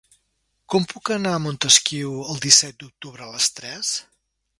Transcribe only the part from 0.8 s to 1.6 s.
puc anar a